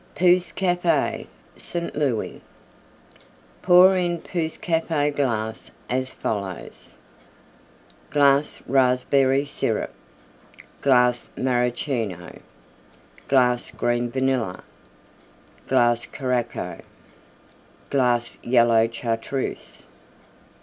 [0.15, 1.27] POUSSE CAFE
[1.57, 1.95] St.
[1.95, 2.41] Louis
[3.61, 6.95] Pour in Pousse Cafe glass as follows:
[8.09, 9.91] 1/6 glass Raspberry Syrup.
[10.81, 12.17] 1/6 glass Maraschino.
[12.17, 12.41] 1/6
[13.27, 14.63] glass Green Vanilla.
[15.67, 16.77] 1/6 glass Curacao.
[16.77, 16.81] 1/6
[17.91, 19.83] glass Yellow Chartreuse.